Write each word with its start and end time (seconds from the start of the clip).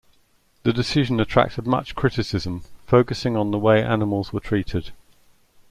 The 0.63 0.73
decision 0.73 1.19
attracted 1.19 1.67
much 1.67 1.93
criticism, 1.93 2.63
focusing 2.87 3.37
on 3.37 3.51
the 3.51 3.59
way 3.59 3.83
animals 3.83 4.33
were 4.33 4.39
treated. 4.39 4.93